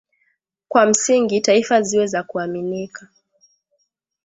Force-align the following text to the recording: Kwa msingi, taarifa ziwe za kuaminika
Kwa 0.67 0.85
msingi, 0.85 1.41
taarifa 1.41 1.81
ziwe 1.81 2.07
za 2.07 2.23
kuaminika 2.23 3.07